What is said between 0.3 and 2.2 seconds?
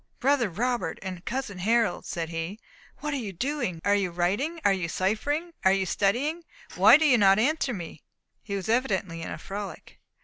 Robert and cousin Harold,"